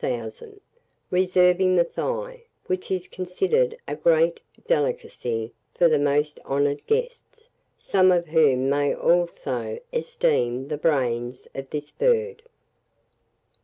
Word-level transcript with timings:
1000, 0.03 0.59
reserving 1.11 1.75
the 1.75 1.83
thigh, 1.83 2.41
which 2.65 2.89
is 2.89 3.05
considered 3.07 3.77
a 3.87 3.95
great 3.95 4.39
delicacy, 4.67 5.53
for 5.75 5.87
the 5.87 5.99
most 5.99 6.39
honoured 6.43 6.83
guests, 6.87 7.51
some 7.77 8.11
of 8.11 8.25
whom 8.29 8.67
may 8.67 8.95
also 8.95 9.77
esteem 9.93 10.69
the 10.69 10.77
brains 10.77 11.47
of 11.53 11.69
this 11.69 11.91
bird. 11.91 12.41